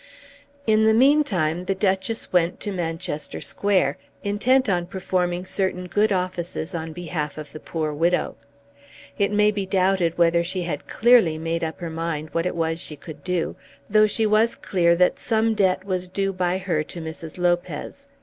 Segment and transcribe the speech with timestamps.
[0.65, 6.73] In the meantime the Duchess went to Manchester Square intent on performing certain good offices
[6.73, 8.35] on behalf of the poor widow.
[9.19, 12.77] It may be doubted whether she had clearly made up her mind what it was
[12.77, 13.55] that she could do,
[13.91, 17.37] though she was clear that some debt was due by her to Mrs.
[17.37, 18.07] Lopez.